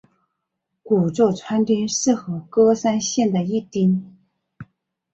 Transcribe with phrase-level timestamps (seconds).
[0.81, 4.17] 古座川町是和歌山县的一町。